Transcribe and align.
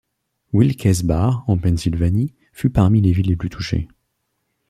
Wilkes-Barre, 0.53 1.43
en 1.45 1.59
Pennsylvanie, 1.59 2.33
fut 2.53 2.71
parmi 2.71 3.01
les 3.01 3.11
villes 3.11 3.27
les 3.27 3.35
plus 3.35 3.49
touchées. 3.51 3.87